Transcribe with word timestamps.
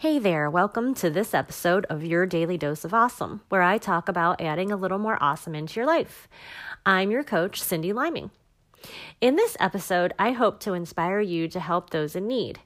Hey 0.00 0.18
there, 0.18 0.48
welcome 0.48 0.94
to 0.94 1.10
this 1.10 1.34
episode 1.34 1.84
of 1.90 2.02
Your 2.02 2.24
Daily 2.24 2.56
Dose 2.56 2.86
of 2.86 2.94
Awesome, 2.94 3.42
where 3.50 3.60
I 3.60 3.76
talk 3.76 4.08
about 4.08 4.40
adding 4.40 4.72
a 4.72 4.76
little 4.76 4.96
more 4.96 5.22
awesome 5.22 5.54
into 5.54 5.78
your 5.78 5.84
life. 5.84 6.26
I'm 6.86 7.10
your 7.10 7.22
coach, 7.22 7.60
Cyndi 7.60 7.92
Liming. 7.92 8.30
In 9.20 9.36
this 9.36 9.58
episode, 9.60 10.14
I 10.18 10.32
hope 10.32 10.58
to 10.60 10.72
inspire 10.72 11.20
you 11.20 11.48
to 11.48 11.60
help 11.60 11.90
those 11.90 12.16
in 12.16 12.26
need. 12.26 12.60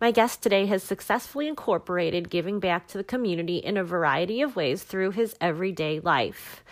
My 0.00 0.12
guest 0.12 0.44
today 0.44 0.66
has 0.66 0.84
successfully 0.84 1.48
incorporated 1.48 2.30
giving 2.30 2.60
back 2.60 2.86
to 2.86 2.98
the 2.98 3.02
community 3.02 3.56
in 3.56 3.76
a 3.76 3.82
variety 3.82 4.40
of 4.40 4.54
ways 4.54 4.84
through 4.84 5.10
his 5.10 5.34
everyday 5.40 5.98
life. 5.98 6.62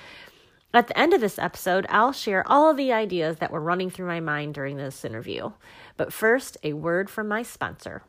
At 0.72 0.86
the 0.86 0.96
end 0.96 1.12
of 1.12 1.22
this 1.22 1.40
episode, 1.40 1.86
I'll 1.88 2.12
share 2.12 2.46
all 2.46 2.70
of 2.70 2.76
the 2.76 2.92
ideas 2.92 3.38
that 3.38 3.50
were 3.50 3.58
running 3.58 3.90
through 3.90 4.06
my 4.06 4.20
mind 4.20 4.54
during 4.54 4.76
this 4.76 5.04
interview. 5.04 5.50
But 5.96 6.12
first, 6.12 6.56
a 6.62 6.74
word 6.74 7.10
from 7.10 7.26
my 7.26 7.42
sponsor. 7.42 8.04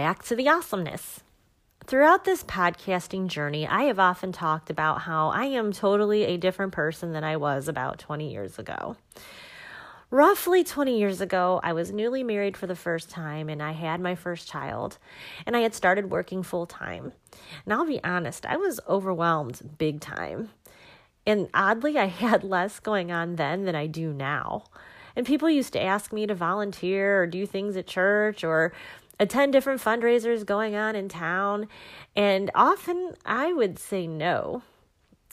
Back 0.00 0.22
to 0.22 0.34
the 0.34 0.48
awesomeness. 0.48 1.20
Throughout 1.84 2.24
this 2.24 2.42
podcasting 2.42 3.26
journey, 3.26 3.66
I 3.66 3.82
have 3.82 3.98
often 3.98 4.32
talked 4.32 4.70
about 4.70 5.02
how 5.02 5.28
I 5.28 5.44
am 5.44 5.72
totally 5.72 6.24
a 6.24 6.38
different 6.38 6.72
person 6.72 7.12
than 7.12 7.22
I 7.22 7.36
was 7.36 7.68
about 7.68 7.98
20 7.98 8.32
years 8.32 8.58
ago. 8.58 8.96
Roughly 10.10 10.64
20 10.64 10.98
years 10.98 11.20
ago, 11.20 11.60
I 11.62 11.74
was 11.74 11.92
newly 11.92 12.22
married 12.22 12.56
for 12.56 12.66
the 12.66 12.74
first 12.74 13.10
time 13.10 13.50
and 13.50 13.62
I 13.62 13.72
had 13.72 14.00
my 14.00 14.14
first 14.14 14.48
child, 14.48 14.96
and 15.44 15.54
I 15.54 15.60
had 15.60 15.74
started 15.74 16.10
working 16.10 16.42
full 16.42 16.64
time. 16.64 17.12
And 17.66 17.74
I'll 17.74 17.84
be 17.84 18.02
honest, 18.02 18.46
I 18.46 18.56
was 18.56 18.80
overwhelmed 18.88 19.76
big 19.76 20.00
time. 20.00 20.48
And 21.26 21.50
oddly, 21.52 21.98
I 21.98 22.06
had 22.06 22.42
less 22.42 22.80
going 22.80 23.12
on 23.12 23.36
then 23.36 23.66
than 23.66 23.74
I 23.74 23.86
do 23.86 24.14
now. 24.14 24.64
And 25.16 25.26
people 25.26 25.50
used 25.50 25.72
to 25.74 25.82
ask 25.82 26.12
me 26.12 26.26
to 26.26 26.34
volunteer 26.34 27.22
or 27.22 27.26
do 27.26 27.44
things 27.46 27.76
at 27.76 27.86
church 27.86 28.44
or 28.44 28.72
attend 29.20 29.52
different 29.52 29.80
fundraisers 29.80 30.44
going 30.44 30.74
on 30.74 30.96
in 30.96 31.08
town, 31.08 31.68
and 32.16 32.50
often 32.54 33.14
I 33.24 33.52
would 33.52 33.78
say 33.78 34.08
no. 34.08 34.62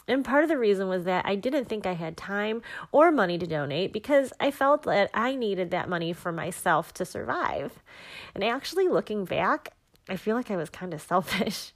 And 0.10 0.24
part 0.24 0.44
of 0.44 0.50
the 0.50 0.58
reason 0.58 0.88
was 0.88 1.06
that 1.06 1.26
I 1.26 1.36
didn't 1.36 1.66
think 1.66 1.86
I 1.86 1.94
had 1.94 2.16
time 2.16 2.62
or 2.92 3.12
money 3.12 3.38
to 3.38 3.48
donate 3.48 3.92
because 3.92 4.32
I 4.40 4.52
felt 4.52 4.84
that 4.84 5.10
I 5.14 5.36
needed 5.36 5.72
that 5.72 5.90
money 5.90 6.14
for 6.14 6.32
myself 6.32 6.94
to 6.96 7.06
survive. 7.06 7.84
And 8.36 8.44
actually, 8.44 8.88
looking 8.88 9.26
back, 9.26 9.74
I 10.08 10.16
feel 10.16 10.36
like 10.36 10.52
I 10.52 10.56
was 10.58 10.70
kind 10.70 10.94
of 10.94 11.02
selfish. 11.14 11.74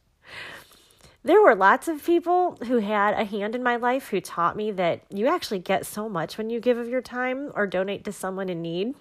There 1.24 1.41
were 1.41 1.56
lots 1.56 1.88
of 1.88 2.03
people 2.03 2.57
who 2.68 2.80
had 2.80 3.13
a 3.13 3.25
hand 3.25 3.53
in 3.53 3.62
my 3.62 3.75
life 3.75 4.07
who 4.09 4.19
taught 4.19 4.56
me 4.56 4.72
that 4.72 5.03
you 5.09 5.28
actually 5.28 5.59
get 5.59 5.86
so 5.86 6.09
much 6.09 6.38
when 6.38 6.50
you 6.50 6.59
give 6.59 6.78
of 6.78 6.90
your 6.90 7.02
time 7.02 7.52
or 7.53 7.68
donate 7.68 8.03
to 8.06 8.12
someone 8.12 8.50
in 8.50 8.62
need. 8.62 8.96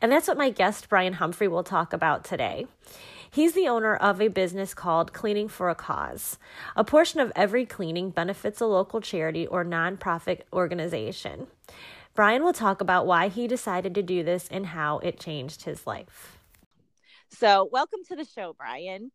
And 0.00 0.12
that's 0.12 0.28
what 0.28 0.38
my 0.38 0.50
guest, 0.50 0.88
Brian 0.88 1.14
Humphrey, 1.14 1.48
will 1.48 1.64
talk 1.64 1.92
about 1.92 2.24
today. 2.24 2.66
He's 3.30 3.52
the 3.52 3.68
owner 3.68 3.94
of 3.94 4.20
a 4.20 4.28
business 4.28 4.72
called 4.72 5.12
Cleaning 5.12 5.48
for 5.48 5.68
a 5.68 5.74
Cause. 5.74 6.38
A 6.76 6.84
portion 6.84 7.20
of 7.20 7.32
every 7.36 7.66
cleaning 7.66 8.10
benefits 8.10 8.60
a 8.60 8.66
local 8.66 9.00
charity 9.00 9.46
or 9.46 9.64
nonprofit 9.64 10.42
organization. 10.52 11.46
Brian 12.14 12.42
will 12.42 12.52
talk 12.52 12.80
about 12.80 13.06
why 13.06 13.28
he 13.28 13.46
decided 13.46 13.94
to 13.94 14.02
do 14.02 14.22
this 14.22 14.48
and 14.50 14.66
how 14.66 14.98
it 15.00 15.20
changed 15.20 15.64
his 15.64 15.86
life. 15.86 16.38
So, 17.28 17.68
welcome 17.70 18.00
to 18.08 18.16
the 18.16 18.24
show, 18.24 18.54
Brian. 18.58 19.12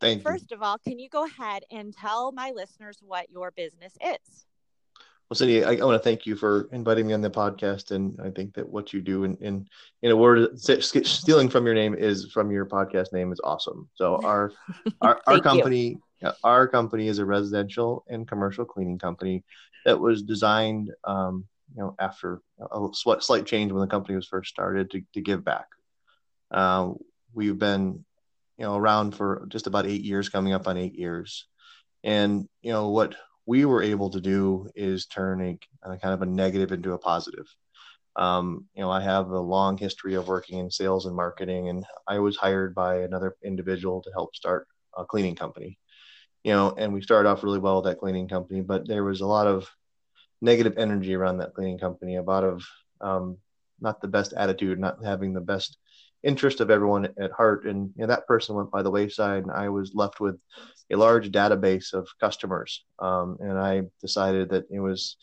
Thank 0.00 0.22
First 0.22 0.50
you. 0.50 0.56
of 0.56 0.62
all, 0.62 0.78
can 0.78 0.98
you 0.98 1.08
go 1.08 1.24
ahead 1.24 1.62
and 1.70 1.96
tell 1.96 2.32
my 2.32 2.50
listeners 2.50 2.98
what 3.00 3.30
your 3.30 3.52
business 3.52 3.96
is? 4.04 4.46
Well, 5.32 5.48
Cyndi, 5.48 5.64
I, 5.64 5.80
I 5.80 5.84
want 5.86 5.94
to 5.94 6.04
thank 6.06 6.26
you 6.26 6.36
for 6.36 6.68
inviting 6.72 7.06
me 7.06 7.14
on 7.14 7.22
the 7.22 7.30
podcast, 7.30 7.90
and 7.90 8.20
I 8.22 8.28
think 8.28 8.52
that 8.52 8.68
what 8.68 8.92
you 8.92 9.00
do 9.00 9.24
in 9.24 9.34
in, 9.38 9.66
in 10.02 10.10
a 10.10 10.16
word, 10.16 10.60
stealing 10.60 11.48
from 11.48 11.64
your 11.64 11.74
name 11.74 11.94
is 11.94 12.30
from 12.30 12.50
your 12.50 12.66
podcast 12.66 13.14
name 13.14 13.32
is 13.32 13.40
awesome. 13.42 13.88
So 13.94 14.20
our 14.22 14.52
our, 15.00 15.22
our 15.26 15.40
company, 15.40 15.96
you. 16.20 16.32
our 16.44 16.68
company 16.68 17.08
is 17.08 17.18
a 17.18 17.24
residential 17.24 18.04
and 18.10 18.28
commercial 18.28 18.66
cleaning 18.66 18.98
company 18.98 19.42
that 19.86 19.98
was 19.98 20.22
designed, 20.22 20.90
um, 21.04 21.46
you 21.74 21.80
know, 21.80 21.96
after 21.98 22.42
a 22.70 22.88
slight 22.92 23.46
change 23.46 23.72
when 23.72 23.80
the 23.80 23.86
company 23.86 24.16
was 24.16 24.28
first 24.28 24.50
started 24.50 24.90
to 24.90 25.00
to 25.14 25.22
give 25.22 25.42
back. 25.42 25.68
Uh, 26.50 26.90
we've 27.32 27.58
been, 27.58 28.04
you 28.58 28.66
know, 28.66 28.76
around 28.76 29.12
for 29.12 29.46
just 29.48 29.66
about 29.66 29.86
eight 29.86 30.02
years, 30.02 30.28
coming 30.28 30.52
up 30.52 30.68
on 30.68 30.76
eight 30.76 30.94
years, 30.94 31.46
and 32.04 32.46
you 32.60 32.70
know 32.70 32.90
what 32.90 33.16
we 33.46 33.64
were 33.64 33.82
able 33.82 34.10
to 34.10 34.20
do 34.20 34.68
is 34.74 35.06
turn 35.06 35.40
a, 35.42 35.58
kind 35.98 36.14
of 36.14 36.22
a 36.22 36.26
negative 36.26 36.72
into 36.72 36.92
a 36.92 36.98
positive. 36.98 37.46
Um, 38.14 38.66
you 38.74 38.82
know, 38.82 38.90
I 38.90 39.00
have 39.00 39.28
a 39.30 39.40
long 39.40 39.78
history 39.78 40.14
of 40.14 40.28
working 40.28 40.58
in 40.58 40.70
sales 40.70 41.06
and 41.06 41.16
marketing, 41.16 41.68
and 41.68 41.84
I 42.06 42.18
was 42.18 42.36
hired 42.36 42.74
by 42.74 43.00
another 43.00 43.36
individual 43.42 44.02
to 44.02 44.10
help 44.12 44.36
start 44.36 44.68
a 44.96 45.04
cleaning 45.04 45.34
company. 45.34 45.78
You 46.44 46.52
know, 46.52 46.74
and 46.76 46.92
we 46.92 47.02
started 47.02 47.28
off 47.28 47.42
really 47.42 47.58
well 47.58 47.76
with 47.76 47.86
that 47.86 47.98
cleaning 47.98 48.28
company, 48.28 48.60
but 48.60 48.86
there 48.86 49.04
was 49.04 49.20
a 49.20 49.26
lot 49.26 49.46
of 49.46 49.68
negative 50.40 50.74
energy 50.76 51.14
around 51.14 51.38
that 51.38 51.54
cleaning 51.54 51.78
company, 51.78 52.16
a 52.16 52.22
lot 52.22 52.44
of 52.44 52.64
um, 53.00 53.38
not 53.80 54.00
the 54.00 54.08
best 54.08 54.32
attitude, 54.32 54.78
not 54.78 55.04
having 55.04 55.32
the 55.32 55.40
best 55.40 55.78
interest 56.22 56.60
of 56.60 56.70
everyone 56.70 57.08
at 57.20 57.32
heart. 57.32 57.66
And 57.66 57.92
you 57.96 58.02
know, 58.02 58.06
that 58.08 58.26
person 58.26 58.54
went 58.54 58.70
by 58.70 58.82
the 58.82 58.90
wayside, 58.90 59.42
and 59.42 59.52
I 59.52 59.68
was 59.68 59.92
left 59.94 60.20
with 60.20 60.38
a 60.92 60.96
large 60.96 61.30
database 61.30 61.92
of 61.92 62.08
customers. 62.20 62.84
Um, 62.98 63.38
and 63.40 63.58
I 63.58 63.82
decided 64.00 64.50
that 64.50 64.64
it 64.70 64.80
was 64.80 65.16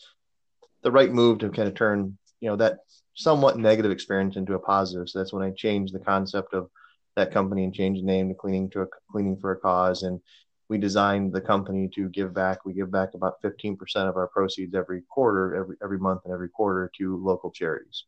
the 0.82 0.90
right 0.90 1.12
move 1.12 1.38
to 1.38 1.50
kind 1.50 1.68
of 1.68 1.74
turn, 1.74 2.18
you 2.40 2.48
know, 2.48 2.56
that 2.56 2.78
somewhat 3.14 3.58
negative 3.58 3.90
experience 3.90 4.36
into 4.36 4.54
a 4.54 4.58
positive. 4.58 5.08
So 5.08 5.18
that's 5.18 5.32
when 5.32 5.42
I 5.42 5.50
changed 5.50 5.94
the 5.94 6.00
concept 6.00 6.54
of 6.54 6.70
that 7.16 7.32
company 7.32 7.64
and 7.64 7.74
changed 7.74 8.02
the 8.02 8.06
name 8.06 8.28
to 8.28 8.34
cleaning 8.34 8.70
to 8.70 8.82
a 8.82 8.86
cleaning 9.10 9.36
for 9.40 9.52
a 9.52 9.56
cause. 9.60 10.02
And 10.02 10.20
we 10.68 10.78
designed 10.78 11.32
the 11.32 11.40
company 11.40 11.88
to 11.94 12.08
give 12.08 12.32
back. 12.32 12.64
We 12.64 12.72
give 12.72 12.90
back 12.90 13.14
about 13.14 13.42
15% 13.42 13.76
of 14.08 14.16
our 14.16 14.28
proceeds 14.28 14.74
every 14.74 15.02
quarter, 15.08 15.54
every, 15.56 15.76
every 15.82 15.98
month 15.98 16.22
and 16.24 16.32
every 16.32 16.48
quarter 16.48 16.90
to 16.98 17.22
local 17.22 17.50
charities. 17.50 18.04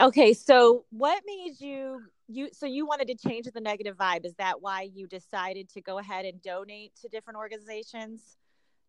Okay, 0.00 0.32
so 0.32 0.84
what 0.90 1.22
made 1.26 1.60
you 1.60 2.02
you 2.28 2.48
so 2.52 2.66
you 2.66 2.86
wanted 2.86 3.08
to 3.08 3.14
change 3.16 3.46
the 3.52 3.60
negative 3.60 3.96
vibe? 3.96 4.24
Is 4.24 4.34
that 4.34 4.60
why 4.60 4.88
you 4.92 5.06
decided 5.06 5.68
to 5.70 5.80
go 5.80 5.98
ahead 5.98 6.24
and 6.24 6.40
donate 6.42 6.92
to 7.02 7.08
different 7.08 7.38
organizations? 7.38 8.36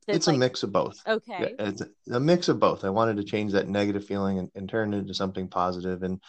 it's 0.07 0.27
like, 0.27 0.35
a 0.35 0.39
mix 0.39 0.63
of 0.63 0.71
both. 0.71 1.01
Okay, 1.07 1.55
yeah, 1.57 1.67
it's 1.67 1.81
a, 1.81 2.15
a, 2.15 2.19
mix 2.19 2.49
of 2.49 2.59
both. 2.59 2.83
I 2.83 2.89
wanted 2.89 3.17
to 3.17 3.23
change 3.23 3.53
that 3.53 3.69
negative 3.69 4.05
feeling 4.05 4.39
and, 4.39 4.49
and 4.55 4.67
turn 4.67 4.93
it 4.93 4.97
into 4.97 5.13
something 5.13 5.47
positive, 5.47 6.03
and 6.03 6.19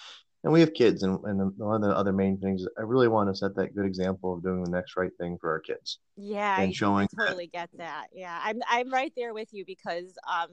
and 0.44 0.52
we 0.52 0.60
have 0.60 0.74
kids, 0.74 1.02
and, 1.02 1.18
and 1.24 1.52
one 1.56 1.82
of 1.82 1.88
the 1.88 1.96
other 1.96 2.12
main 2.12 2.38
things, 2.38 2.66
I 2.78 2.82
really 2.82 3.08
want 3.08 3.30
to 3.30 3.34
set 3.34 3.56
that 3.56 3.74
good 3.74 3.86
example 3.86 4.34
of 4.34 4.42
doing 4.42 4.62
the 4.62 4.70
next 4.70 4.94
right 4.94 5.10
thing 5.18 5.38
for 5.40 5.50
our 5.50 5.58
kids. 5.58 6.00
Yeah, 6.16 6.60
and 6.60 6.74
showing 6.74 7.08
I 7.18 7.24
totally 7.24 7.50
that. 7.54 7.70
get 7.72 7.78
that. 7.78 8.06
Yeah, 8.12 8.38
I'm 8.44 8.60
I'm 8.70 8.92
right 8.92 9.12
there 9.16 9.32
with 9.32 9.48
you 9.52 9.64
because 9.66 10.16
um, 10.30 10.48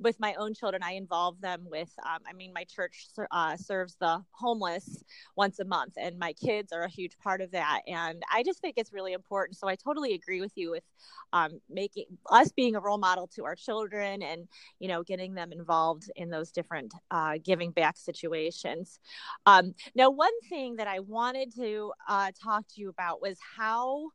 with 0.00 0.18
my 0.20 0.34
own 0.34 0.54
children, 0.54 0.82
I 0.82 0.92
involve 0.92 1.40
them 1.40 1.66
with. 1.70 1.90
Um, 2.04 2.18
I 2.28 2.32
mean, 2.32 2.52
my 2.52 2.64
church 2.64 3.06
uh, 3.30 3.56
serves 3.56 3.96
the 4.00 4.22
homeless 4.32 5.04
once 5.36 5.60
a 5.60 5.64
month, 5.64 5.94
and 5.96 6.18
my 6.18 6.32
kids 6.32 6.72
are 6.72 6.82
a 6.82 6.90
huge 6.90 7.16
part 7.18 7.40
of 7.40 7.52
that. 7.52 7.82
And 7.86 8.22
I 8.32 8.42
just 8.42 8.60
think 8.60 8.74
it's 8.76 8.92
really 8.92 9.12
important. 9.12 9.56
So 9.56 9.68
I 9.68 9.76
totally 9.76 10.14
agree 10.14 10.40
with 10.40 10.52
you 10.56 10.72
with 10.72 10.84
um, 11.32 11.60
making 11.70 12.04
us 12.30 12.50
being 12.52 12.74
a 12.74 12.80
role 12.80 12.98
model 12.98 13.28
to 13.36 13.44
our 13.44 13.54
children, 13.54 14.22
and 14.22 14.48
you 14.78 14.88
know, 14.88 15.04
getting 15.04 15.34
them 15.34 15.52
involved 15.52 16.10
in 16.16 16.28
those 16.28 16.50
different 16.50 16.92
uh, 17.10 17.38
giving 17.42 17.70
back 17.70 17.96
situations. 17.96 18.98
Um, 19.46 19.74
now, 19.94 20.10
one 20.10 20.38
thing 20.48 20.76
that 20.76 20.86
I 20.86 21.00
wanted 21.00 21.54
to 21.56 21.92
uh, 22.08 22.32
talk 22.42 22.66
to 22.74 22.80
you 22.80 22.88
about 22.88 23.20
was 23.20 23.38
how 23.56 24.08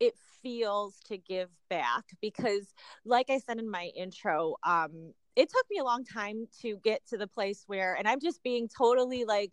it 0.00 0.14
feels 0.42 0.98
to 1.06 1.16
give 1.16 1.48
back 1.70 2.02
because 2.20 2.74
like 3.04 3.30
i 3.30 3.38
said 3.38 3.56
in 3.58 3.70
my 3.70 3.88
intro 3.96 4.56
um 4.66 5.12
it 5.36 5.48
took 5.48 5.64
me 5.70 5.78
a 5.78 5.84
long 5.84 6.04
time 6.04 6.44
to 6.60 6.76
get 6.82 7.00
to 7.06 7.16
the 7.16 7.28
place 7.28 7.62
where 7.68 7.94
and 7.94 8.08
i'm 8.08 8.18
just 8.18 8.42
being 8.42 8.68
totally 8.68 9.24
like 9.24 9.52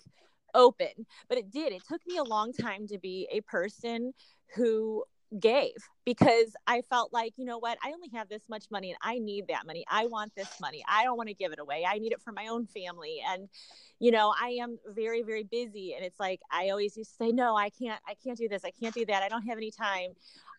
open 0.56 1.06
but 1.28 1.38
it 1.38 1.52
did. 1.52 1.74
It 1.74 1.84
took 1.88 2.02
me 2.08 2.18
a 2.18 2.24
long 2.24 2.54
time 2.54 2.88
to 2.88 2.98
be 2.98 3.28
a 3.32 3.42
person 3.42 4.14
who 4.56 5.04
gave 5.38 5.76
because 6.06 6.56
I 6.66 6.82
felt 6.82 7.14
like, 7.14 7.34
you 7.38 7.46
know 7.46 7.60
what, 7.60 7.78
I 7.84 7.92
only 7.92 8.10
have 8.14 8.30
this 8.30 8.42
much 8.50 8.66
money 8.72 8.90
and 8.90 8.98
I 9.02 9.20
need 9.20 9.48
that 9.50 9.66
money. 9.66 9.86
I 9.90 10.08
want 10.08 10.34
this 10.36 10.60
money. 10.60 10.84
I 10.88 11.04
don't 11.04 11.18
want 11.18 11.30
to 11.30 11.36
give 11.36 11.52
it 11.52 11.60
away. 11.60 11.86
I 11.88 12.00
need 12.00 12.12
it 12.12 12.22
for 12.22 12.32
my 12.32 12.48
own 12.48 12.66
family. 12.66 13.22
And, 13.28 13.48
you 14.00 14.12
know, 14.12 14.34
I 14.42 14.58
am 14.62 14.80
very, 14.88 15.22
very 15.22 15.44
busy. 15.44 15.94
And 15.94 16.04
it's 16.04 16.20
like 16.20 16.40
I 16.52 16.70
always 16.70 16.98
used 16.98 17.12
to 17.12 17.26
say, 17.26 17.32
no, 17.32 17.56
I 17.56 17.70
can't, 17.70 18.00
I 18.08 18.16
can't 18.24 18.38
do 18.38 18.48
this. 18.48 18.66
I 18.66 18.72
can't 18.72 18.96
do 18.96 19.06
that. 19.06 19.22
I 19.22 19.30
don't 19.30 19.44
have 19.44 19.58
any 19.58 19.72
time. 19.72 20.12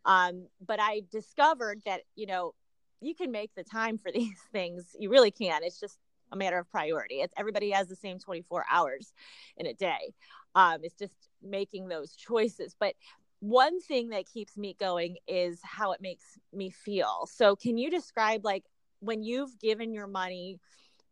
Um, 0.05 0.47
but 0.65 0.79
I 0.81 1.03
discovered 1.11 1.83
that, 1.85 2.03
you 2.15 2.27
know, 2.27 2.55
you 3.01 3.15
can 3.15 3.31
make 3.31 3.55
the 3.55 3.65
time 3.65 3.99
for 3.99 4.13
these 4.15 4.39
things. 4.53 4.95
You 4.99 5.11
really 5.11 5.31
can. 5.31 5.65
It's 5.65 5.81
just 5.81 5.99
a 6.33 6.37
matter 6.37 6.59
of 6.59 6.71
priority. 6.71 7.17
It's 7.17 7.35
everybody 7.37 7.71
has 7.71 7.89
the 7.89 7.97
same 7.97 8.19
24 8.19 8.65
hours 8.71 9.13
in 9.57 9.67
a 9.67 9.75
day. 9.75 10.15
Um, 10.55 10.79
it's 10.83 10.95
just 10.95 11.15
making 11.43 11.89
those 11.89 12.15
choices. 12.15 12.77
But 12.79 12.95
one 13.41 13.81
thing 13.81 14.11
that 14.11 14.27
keeps 14.27 14.57
me 14.57 14.77
going 14.79 15.17
is 15.27 15.59
how 15.63 15.93
it 15.93 16.01
makes 16.01 16.39
me 16.53 16.71
feel. 16.71 17.27
So, 17.31 17.57
can 17.57 17.77
you 17.77 17.91
describe 17.91 18.45
like 18.45 18.65
when 19.01 19.23
you've 19.23 19.59
given 19.59 19.93
your 19.93 20.07
money 20.07 20.61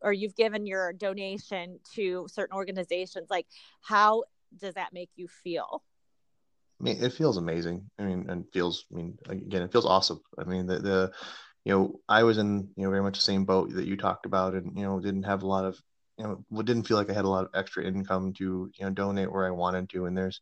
or 0.01 0.13
you've 0.13 0.37
given 0.37 0.67
your 0.67 0.93
donation 0.93 1.81
to 1.95 2.27
certain 2.31 2.55
organizations, 2.55 3.29
like 3.31 3.47
how 3.81 4.25
does 4.57 4.75
that 4.75 4.93
make 4.93 5.11
you 5.17 5.27
feel? 5.27 5.83
I 6.81 6.85
mean, 6.85 7.03
it 7.03 7.13
feels 7.13 7.37
amazing. 7.37 7.91
I 7.99 8.05
mean, 8.05 8.27
and 8.29 8.45
feels, 8.53 8.85
I 8.93 8.97
mean, 8.97 9.19
again, 9.29 9.63
it 9.63 9.73
feels 9.73 9.87
awesome. 9.87 10.21
I 10.39 10.45
mean, 10.45 10.67
the, 10.67 10.79
the, 10.79 11.13
you 11.65 11.73
know, 11.73 12.01
I 12.09 12.23
was 12.23 12.39
in, 12.39 12.69
you 12.77 12.85
know, 12.85 12.91
very 12.91 13.03
much 13.03 13.17
the 13.17 13.23
same 13.23 13.45
boat 13.45 13.73
that 13.75 13.87
you 13.87 13.97
talked 13.97 14.27
about 14.27 14.55
and, 14.55 14.79
you 14.79 14.85
know, 14.85 15.01
didn't 15.01 15.25
have 15.25 15.43
a 15.43 15.47
lot 15.47 15.65
of, 15.65 15.77
you 16.19 16.25
know, 16.25 16.63
didn't 16.63 16.85
feel 16.85 16.97
like 16.97 17.11
I 17.11 17.15
had 17.15 17.25
a 17.25 17.29
lot 17.29 17.45
of 17.45 17.51
extra 17.53 17.85
income 17.85 18.33
to, 18.35 18.71
you 18.73 18.85
know, 18.85 18.91
donate 18.91 19.33
where 19.33 19.47
I 19.47 19.51
wanted 19.51 19.89
to. 19.91 20.07
And 20.07 20.17
there's, 20.17 20.41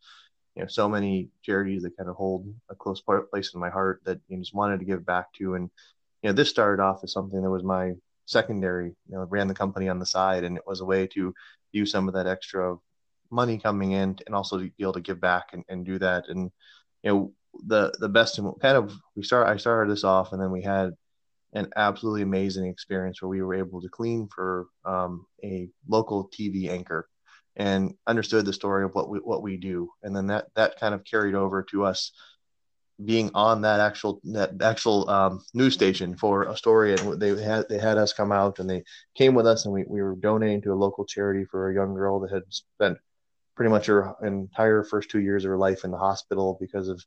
you 0.57 0.63
know 0.63 0.69
so 0.69 0.89
many 0.89 1.29
charities 1.43 1.83
that 1.83 1.97
kind 1.97 2.09
of 2.09 2.17
hold 2.17 2.53
a 2.71 2.75
close 2.75 3.03
place 3.31 3.53
in 3.55 3.61
my 3.61 3.71
heart 3.71 4.01
that 4.05 4.19
you 4.29 4.37
know, 4.37 4.43
just 4.43 4.55
wanted 4.55 4.81
to 4.81 4.87
give 4.87 5.05
back 5.05 5.33
to. 5.35 5.55
And 5.55 5.71
you 6.23 6.31
know 6.31 6.33
this 6.33 6.49
started 6.49 6.83
off 6.83 7.05
as 7.05 7.13
something 7.13 7.41
that 7.43 7.51
was 7.51 7.63
my 7.63 7.93
secondary 8.25 8.89
you 9.09 9.15
know 9.15 9.25
ran 9.31 9.47
the 9.47 9.55
company 9.55 9.89
on 9.89 10.01
the 10.01 10.07
side 10.07 10.43
and 10.43 10.57
it 10.57 10.65
was 10.67 10.81
a 10.81 10.85
way 10.85 11.07
to 11.07 11.33
use 11.71 11.93
some 11.93 12.09
of 12.09 12.15
that 12.15 12.27
extra 12.27 12.77
money 13.31 13.57
coming 13.59 13.93
in 13.93 14.19
and 14.27 14.35
also 14.35 14.59
to 14.59 14.65
be 14.65 14.73
able 14.83 14.93
to 14.95 15.01
give 15.01 15.21
back 15.21 15.51
and, 15.53 15.63
and 15.69 15.85
do 15.85 15.99
that. 15.99 16.25
And 16.29 16.51
you 17.03 17.11
know 17.11 17.33
the 17.67 17.93
the 18.01 18.09
best 18.09 18.41
kind 18.61 18.77
of 18.77 18.95
we 19.15 19.23
start 19.23 19.47
I 19.47 19.59
started 19.59 19.93
this 19.93 20.05
off 20.05 20.33
and 20.33 20.41
then 20.41 20.51
we 20.51 20.63
had 20.63 20.93
an 21.53 21.69
absolutely 21.77 22.23
amazing 22.23 22.67
experience 22.67 23.23
where 23.23 23.29
we 23.29 23.43
were 23.43 23.55
able 23.55 23.81
to 23.81 23.89
clean 23.89 24.29
for 24.35 24.67
um, 24.85 25.27
a 25.45 25.69
local 25.89 26.29
TV 26.29 26.69
anchor 26.69 27.09
and 27.57 27.95
understood 28.07 28.45
the 28.45 28.53
story 28.53 28.85
of 28.85 28.95
what 28.95 29.09
we 29.09 29.19
what 29.19 29.43
we 29.43 29.57
do. 29.57 29.91
And 30.03 30.15
then 30.15 30.29
that 30.29 30.47
that 30.55 30.79
kind 30.79 30.95
of 30.95 31.05
carried 31.05 31.35
over 31.35 31.63
to 31.71 31.85
us 31.85 32.13
being 33.05 33.31
on 33.35 33.63
that 33.63 33.81
actual 33.81 34.21
that 34.25 34.63
actual 34.63 35.09
um, 35.11 35.45
news 35.55 35.75
station 35.75 36.17
for 36.17 36.45
a 36.45 36.57
story. 36.57 36.95
And 36.95 37.21
they 37.21 37.43
had 37.43 37.69
they 37.69 37.79
had 37.79 37.99
us 37.99 38.13
come 38.13 38.33
out 38.33 38.59
and 38.59 38.69
they 38.69 38.85
came 39.15 39.35
with 39.35 39.47
us 39.47 39.65
and 39.65 39.75
we, 39.75 39.85
we 39.87 40.03
were 40.03 40.17
donating 40.17 40.63
to 40.63 40.73
a 40.73 40.75
local 40.75 41.05
charity 41.05 41.45
for 41.45 41.71
a 41.71 41.75
young 41.75 41.95
girl 41.95 42.21
that 42.21 42.33
had 42.33 42.45
spent 42.51 42.99
pretty 43.55 43.71
much 43.71 43.87
her 43.87 44.15
entire 44.23 44.85
first 44.85 45.11
two 45.11 45.21
years 45.21 45.45
of 45.45 45.49
her 45.49 45.59
life 45.59 45.85
in 45.85 45.91
the 45.91 45.99
hospital 45.99 46.59
because 46.61 46.89
of 46.89 47.03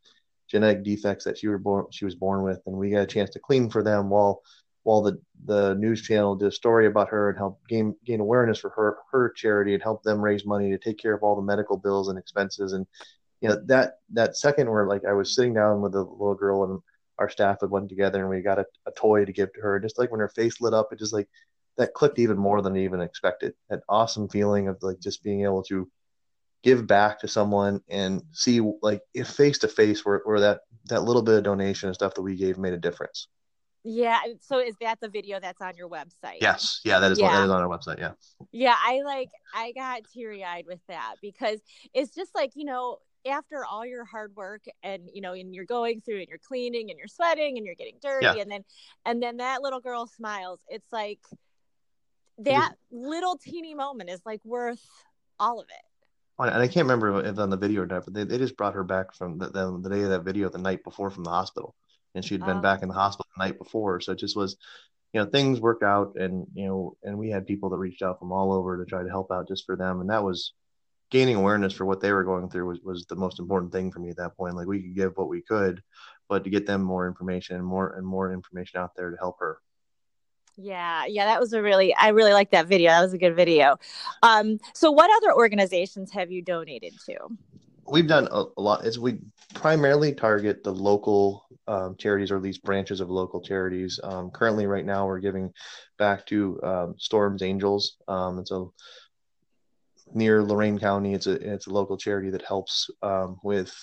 genetic 0.49 0.83
defects 0.83 1.23
that 1.25 1.37
she 1.37 1.47
were 1.47 1.59
born 1.59 1.85
she 1.91 2.05
was 2.05 2.15
born 2.15 2.43
with. 2.43 2.59
And 2.65 2.75
we 2.75 2.89
got 2.89 3.01
a 3.01 3.07
chance 3.07 3.29
to 3.31 3.39
clean 3.39 3.69
for 3.69 3.83
them 3.83 4.09
while 4.09 4.41
while 4.83 5.01
the 5.01 5.19
the 5.45 5.75
news 5.75 6.01
channel 6.01 6.35
did 6.35 6.47
a 6.47 6.51
story 6.51 6.87
about 6.87 7.09
her 7.09 7.29
and 7.29 7.37
help 7.37 7.59
gain 7.67 7.95
gain 8.05 8.19
awareness 8.19 8.59
for 8.59 8.69
her 8.71 8.97
her 9.11 9.31
charity 9.31 9.73
and 9.73 9.83
help 9.83 10.03
them 10.03 10.21
raise 10.21 10.45
money 10.45 10.69
to 10.69 10.77
take 10.77 10.97
care 10.97 11.13
of 11.13 11.23
all 11.23 11.35
the 11.35 11.41
medical 11.41 11.77
bills 11.77 12.09
and 12.09 12.17
expenses. 12.17 12.73
And 12.73 12.85
you 13.41 13.49
know 13.49 13.61
that 13.67 13.99
that 14.13 14.37
second 14.37 14.69
where 14.69 14.87
like 14.87 15.05
I 15.05 15.13
was 15.13 15.35
sitting 15.35 15.53
down 15.53 15.81
with 15.81 15.93
the 15.93 16.03
little 16.03 16.35
girl 16.35 16.63
and 16.63 16.79
our 17.17 17.29
staff 17.29 17.57
had 17.61 17.69
went 17.69 17.89
together 17.89 18.21
and 18.21 18.29
we 18.29 18.41
got 18.41 18.59
a, 18.59 18.65
a 18.87 18.91
toy 18.91 19.25
to 19.25 19.33
give 19.33 19.51
to 19.53 19.61
her. 19.61 19.79
Just 19.79 19.99
like 19.99 20.11
when 20.11 20.21
her 20.21 20.29
face 20.29 20.61
lit 20.61 20.73
up 20.73 20.89
it 20.91 20.99
just 20.99 21.13
like 21.13 21.29
that 21.77 21.93
clicked 21.93 22.19
even 22.19 22.37
more 22.37 22.61
than 22.61 22.75
I 22.75 22.79
even 22.79 23.01
expected. 23.01 23.53
That 23.69 23.81
awesome 23.89 24.29
feeling 24.29 24.67
of 24.67 24.77
like 24.81 24.99
just 24.99 25.23
being 25.23 25.43
able 25.43 25.63
to 25.63 25.89
give 26.63 26.87
back 26.87 27.19
to 27.19 27.27
someone 27.27 27.81
and 27.89 28.21
see 28.31 28.61
like 28.81 29.01
if 29.13 29.29
face 29.29 29.59
to 29.59 29.67
face 29.67 30.05
where, 30.05 30.21
where 30.25 30.41
that 30.41 30.61
that 30.85 31.03
little 31.03 31.21
bit 31.21 31.37
of 31.37 31.43
donation 31.43 31.87
and 31.87 31.95
stuff 31.95 32.15
that 32.15 32.21
we 32.21 32.35
gave 32.35 32.57
made 32.57 32.73
a 32.73 32.77
difference 32.77 33.27
yeah. 33.83 34.19
So 34.41 34.59
is 34.59 34.75
that 34.81 34.99
the 34.99 35.09
video 35.09 35.39
that's 35.39 35.61
on 35.61 35.75
your 35.75 35.89
website? 35.89 36.37
Yes. 36.41 36.81
Yeah, 36.83 36.99
that 36.99 37.11
is 37.11 37.19
yeah. 37.19 37.31
that 37.31 37.43
is 37.45 37.49
on 37.49 37.61
our 37.61 37.67
website. 37.67 37.99
Yeah. 37.99 38.11
Yeah, 38.51 38.75
I 38.77 39.01
like 39.03 39.29
I 39.53 39.71
got 39.71 40.01
teary 40.13 40.43
eyed 40.43 40.65
with 40.67 40.79
that 40.87 41.15
because 41.21 41.59
it's 41.93 42.13
just 42.13 42.35
like, 42.35 42.51
you 42.55 42.65
know, 42.65 42.97
after 43.29 43.65
all 43.65 43.85
your 43.85 44.05
hard 44.05 44.35
work 44.35 44.63
and 44.83 45.03
you 45.13 45.21
know, 45.21 45.33
and 45.33 45.53
you're 45.53 45.65
going 45.65 46.01
through 46.01 46.19
and 46.19 46.27
you're 46.27 46.39
cleaning 46.39 46.89
and 46.89 46.97
you're 46.97 47.07
sweating 47.07 47.57
and 47.57 47.65
you're 47.65 47.75
getting 47.75 47.97
dirty 48.01 48.25
yeah. 48.25 48.35
and 48.35 48.51
then 48.51 48.63
and 49.05 49.23
then 49.23 49.37
that 49.37 49.61
little 49.61 49.79
girl 49.79 50.07
smiles. 50.07 50.59
It's 50.67 50.91
like 50.91 51.19
that 52.39 52.73
little 52.91 53.37
teeny 53.37 53.75
moment 53.75 54.09
is 54.09 54.21
like 54.25 54.43
worth 54.45 54.85
all 55.39 55.59
of 55.59 55.67
it 55.69 55.85
oh, 56.39 56.43
and 56.43 56.55
I 56.55 56.67
can't 56.67 56.85
remember 56.85 57.23
if 57.23 57.37
on 57.37 57.49
the 57.49 57.57
video 57.57 57.83
or 57.83 57.85
not, 57.85 58.05
but 58.05 58.13
they, 58.13 58.23
they 58.23 58.37
just 58.37 58.57
brought 58.57 58.73
her 58.73 58.83
back 58.83 59.13
from 59.13 59.37
the, 59.37 59.47
the, 59.49 59.79
the, 59.81 59.89
day 59.89 60.01
of 60.03 60.09
that 60.09 60.23
video, 60.23 60.49
the 60.49 60.57
night 60.57 60.83
before 60.83 61.11
from 61.11 61.23
the 61.23 61.29
hospital 61.29 61.75
and 62.15 62.23
she'd 62.23 62.45
been 62.45 62.57
oh. 62.57 62.61
back 62.61 62.81
in 62.81 62.89
the 62.89 62.95
hospital 62.95 63.29
the 63.35 63.43
night 63.43 63.57
before. 63.57 64.01
So 64.01 64.13
it 64.13 64.19
just 64.19 64.35
was, 64.35 64.57
you 65.13 65.21
know, 65.21 65.27
things 65.27 65.59
worked 65.59 65.83
out, 65.83 66.15
and 66.15 66.47
you 66.53 66.65
know, 66.65 66.97
and 67.03 67.17
we 67.17 67.29
had 67.29 67.47
people 67.47 67.69
that 67.69 67.77
reached 67.77 68.01
out 68.01 68.19
from 68.19 68.31
all 68.31 68.51
over 68.53 68.77
to 68.77 68.89
try 68.89 69.03
to 69.03 69.09
help 69.09 69.31
out 69.31 69.47
just 69.47 69.65
for 69.65 69.75
them, 69.75 70.01
and 70.01 70.09
that 70.09 70.23
was 70.23 70.53
gaining 71.09 71.35
awareness 71.35 71.73
for 71.73 71.85
what 71.85 72.01
they 72.01 72.11
were 72.11 72.23
going 72.23 72.49
through 72.49 72.67
was, 72.67 72.79
was 72.81 73.05
the 73.07 73.15
most 73.15 73.39
important 73.39 73.71
thing 73.71 73.91
for 73.91 73.99
me 73.99 74.09
at 74.09 74.17
that 74.17 74.37
point. 74.37 74.55
Like 74.55 74.67
we 74.67 74.81
could 74.81 74.95
give 74.95 75.13
what 75.15 75.27
we 75.27 75.41
could, 75.41 75.81
but 76.27 76.43
to 76.43 76.51
get 76.51 76.67
them 76.67 76.83
more 76.83 77.07
information 77.07 77.55
and 77.55 77.65
more 77.65 77.95
and 77.95 78.05
more 78.05 78.31
information 78.31 78.79
out 78.79 78.95
there 78.95 79.09
to 79.09 79.17
help 79.17 79.39
her. 79.39 79.57
Yeah, 80.55 81.05
yeah, 81.07 81.25
that 81.25 81.39
was 81.39 81.53
a 81.53 81.61
really 81.61 81.95
I 81.95 82.09
really 82.09 82.33
like 82.33 82.51
that 82.51 82.67
video. 82.67 82.91
That 82.91 83.01
was 83.01 83.13
a 83.13 83.17
good 83.17 83.35
video. 83.35 83.77
Um, 84.21 84.59
so 84.73 84.91
what 84.91 85.09
other 85.17 85.33
organizations 85.33 86.11
have 86.11 86.31
you 86.31 86.41
donated 86.41 86.93
to? 87.05 87.17
we've 87.91 88.07
done 88.07 88.27
a, 88.31 88.45
a, 88.57 88.61
lot. 88.61 88.85
Is 88.85 88.99
we 88.99 89.19
primarily 89.53 90.13
target 90.13 90.63
the 90.63 90.73
local 90.73 91.45
um, 91.69 91.95
charities 91.97 92.31
or 92.31 92.37
at 92.37 92.41
least 92.41 92.63
branches 92.63 92.99
of 92.99 93.09
local 93.09 93.41
charities. 93.41 93.99
Um, 94.03 94.31
currently, 94.31 94.65
right 94.65 94.85
now, 94.85 95.05
we're 95.05 95.19
giving 95.19 95.53
back 95.97 96.25
to 96.27 96.59
um, 96.63 96.95
Storms 96.97 97.43
Angels. 97.43 97.97
Um, 98.07 98.39
it's 98.39 98.51
a 98.51 98.65
near 100.13 100.41
Lorain 100.43 100.79
County. 100.79 101.13
It's 101.13 101.27
a 101.27 101.33
it's 101.33 101.67
a 101.67 101.73
local 101.73 101.95
charity 101.95 102.31
that 102.31 102.41
helps 102.41 102.89
um, 103.03 103.37
with 103.43 103.73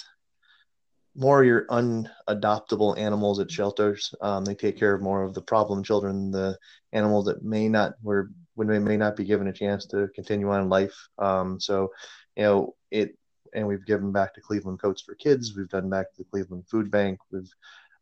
more 1.15 1.45
your 1.45 1.67
unadoptable 1.69 2.99
animals 2.99 3.39
at 3.41 3.51
shelters. 3.51 4.13
Um, 4.21 4.45
they 4.45 4.55
take 4.55 4.79
care 4.79 4.93
of 4.93 5.01
more 5.01 5.23
of 5.23 5.33
the 5.33 5.41
problem 5.41 5.83
children, 5.85 6.33
the 6.33 6.59
animals 6.93 7.27
that 7.27 7.43
may 7.43 7.69
not 7.69 7.95
were 8.03 8.31
when 8.55 8.67
they 8.67 8.81
may 8.81 8.97
not 8.97 9.17
be 9.17 9.25
given 9.25 9.47
a 9.47 9.53
chance 9.53 9.87
to 9.87 10.09
continue 10.15 10.51
on 10.51 10.69
life. 10.69 10.97
so, 11.61 11.91
you 12.37 12.43
know, 12.43 12.75
it 12.91 13.17
and 13.57 13.67
we've 13.67 13.87
given 13.87 14.13
back 14.13 14.35
to 14.35 14.41
Cleveland 14.41 14.81
Coats 14.81 15.03
for 15.03 15.15
Kids. 15.15 15.57
We've 15.57 15.69
done 15.69 15.89
back 15.89 16.13
to 16.13 16.19
the 16.19 16.25
Cleveland 16.25 16.65
Food 16.69 16.91
Bank. 16.91 17.19
We've 17.33 17.51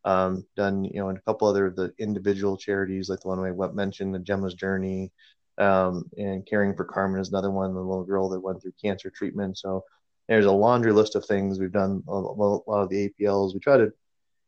um, 0.03 0.45
done, 0.55 0.83
you 0.83 0.99
know, 0.99 1.09
and 1.09 1.17
a 1.17 1.21
couple 1.21 1.47
other 1.47 1.65
of 1.65 1.75
the 1.75 1.93
individual 1.97 2.57
charities, 2.57 3.09
like 3.09 3.21
the 3.21 3.29
one 3.29 3.39
I 3.39 3.73
mentioned, 3.73 4.13
the 4.13 4.19
Gemma's 4.19 4.53
Journey, 4.53 5.11
um, 5.57 6.03
and 6.17 6.45
Caring 6.45 6.75
for 6.75 6.83
Carmen 6.83 7.21
is 7.21 7.29
another 7.29 7.49
one, 7.49 7.73
the 7.73 7.79
little 7.79 8.03
girl 8.03 8.29
that 8.29 8.41
went 8.41 8.61
through 8.61 8.73
cancer 8.79 9.09
treatment. 9.09 9.57
So 9.57 9.83
there's 10.27 10.45
a 10.45 10.51
laundry 10.51 10.91
list 10.91 11.15
of 11.15 11.25
things. 11.25 11.57
We've 11.57 11.71
done 11.71 12.03
a, 12.07 12.11
a 12.11 12.15
lot 12.17 12.63
of 12.67 12.89
the 12.89 13.09
APLs. 13.09 13.53
We 13.53 13.61
try 13.61 13.77
to 13.77 13.91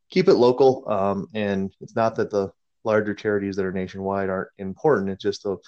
keep 0.09 0.27
it 0.27 0.35
local, 0.35 0.83
um, 0.91 1.27
and 1.33 1.73
it's 1.79 1.95
not 1.95 2.15
that 2.17 2.29
the 2.29 2.51
larger 2.83 3.13
charities 3.13 3.55
that 3.55 3.65
are 3.65 3.71
nationwide 3.71 4.29
aren't 4.29 4.49
important. 4.57 5.09
It's 5.09 5.23
just 5.23 5.43
to 5.43 5.59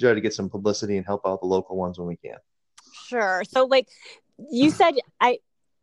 try 0.00 0.14
to 0.14 0.20
get 0.20 0.34
some 0.34 0.48
publicity 0.48 0.96
and 0.96 1.06
help 1.06 1.22
out 1.26 1.40
the 1.40 1.46
local 1.46 1.76
ones 1.76 1.98
when 1.98 2.08
we 2.08 2.16
can. 2.16 2.36
Sure. 3.06 3.44
So, 3.48 3.66
like, 3.66 3.88
you 4.38 4.70
said 4.70 4.94
I 5.20 5.38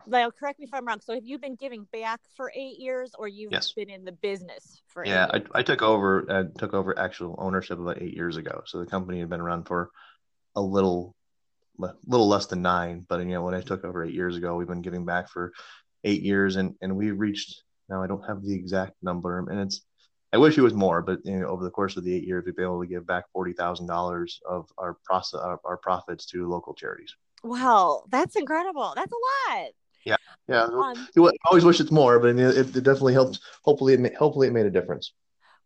well, 0.06 0.32
correct 0.32 0.60
me 0.60 0.66
if 0.66 0.74
I'm 0.74 0.86
wrong. 0.86 1.00
So 1.02 1.14
have 1.14 1.26
you 1.26 1.38
been 1.38 1.56
giving 1.56 1.86
back 1.92 2.20
for 2.36 2.52
eight 2.56 2.80
years 2.80 3.12
or 3.18 3.28
you've 3.28 3.52
yes. 3.52 3.72
been 3.72 3.90
in 3.90 4.04
the 4.04 4.12
business 4.12 4.82
for 4.88 5.06
Yeah, 5.06 5.28
I, 5.32 5.42
I, 5.54 5.64
took 5.64 5.82
over 5.82 6.26
I 6.30 6.60
took 6.60 6.74
over 6.74 6.98
actual 6.98 7.36
ownership 7.38 7.80
about 7.80 8.02
eight 8.02 8.14
years 8.14 8.38
ago. 8.38 8.64
So 8.66 8.80
the 8.80 8.86
company 8.86 9.20
had 9.20 9.30
been 9.30 9.40
around 9.40 9.66
for 9.66 9.92
a 10.56 10.62
little 10.62 11.16
a 11.82 11.92
little 12.06 12.28
less 12.28 12.48
than 12.48 12.62
nine. 12.62 13.06
But 13.08 13.22
you 13.22 13.28
know, 13.28 13.44
when 13.44 13.56
I 13.56 13.62
took 13.62 13.84
over 13.84 14.04
eight 14.04 14.14
years 14.14 14.36
ago, 14.36 14.56
we've 14.56 14.68
been 14.68 14.82
giving 14.82 15.06
back 15.06 15.30
for 15.30 15.54
eight 16.04 16.22
years 16.22 16.58
and, 16.58 16.76
and 16.82 16.98
we 16.98 17.12
reached 17.12 17.64
now 17.90 18.04
I 18.04 18.08
don't 18.08 18.28
have 18.28 18.44
the 18.44 18.54
exact 18.54 18.94
number 19.02 19.40
and 19.40 19.60
it's 19.60 19.82
I 20.34 20.38
wish 20.38 20.58
it 20.58 20.62
was 20.62 20.74
more, 20.74 21.04
but 21.04 21.20
you 21.26 21.40
know, 21.40 21.48
over 21.48 21.64
the 21.64 21.70
course 21.70 21.96
of 21.96 22.04
the 22.04 22.16
eight 22.16 22.26
years, 22.26 22.44
we've 22.44 22.56
been 22.56 22.66
able 22.66 22.82
to 22.82 22.88
give 22.88 23.06
back 23.06 23.26
forty 23.32 23.54
thousand 23.54 23.86
dollars 23.86 24.42
of 24.50 24.68
our 24.80 24.98
process, 25.06 25.40
our, 25.40 25.60
our 25.64 25.78
profits 25.78 26.26
to 26.28 26.50
local 26.50 26.74
charities. 26.74 27.16
Wow, 27.44 28.04
that's 28.10 28.36
incredible. 28.36 28.94
That's 28.96 29.12
a 29.12 29.52
lot. 29.56 29.70
Yeah, 30.06 30.16
yeah. 30.48 30.64
Um, 30.64 31.08
I 31.18 31.32
always 31.46 31.66
wish 31.66 31.80
it's 31.80 31.92
more, 31.92 32.20
but 32.20 32.38
it, 32.38 32.76
it 32.76 32.84
definitely 32.84 33.14
helps. 33.14 33.40
Hopefully, 33.64 33.94
it 33.94 34.16
hopefully 34.16 34.48
it 34.48 34.54
made 34.54 34.66
a 34.66 34.72
difference. 34.72 35.14